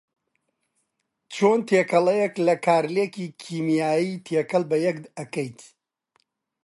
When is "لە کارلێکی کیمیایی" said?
2.47-4.21